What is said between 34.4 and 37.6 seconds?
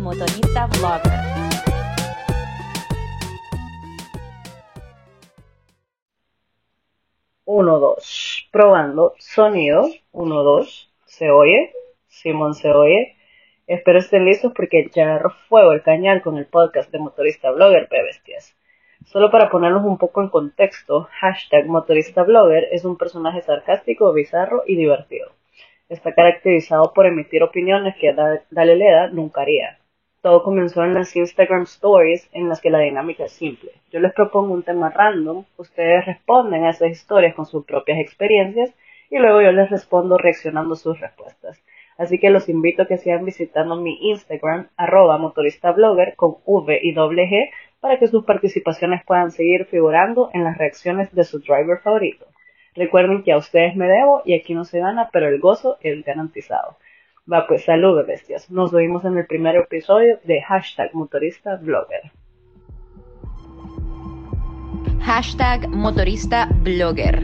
un tema random, ustedes responden a esas historias con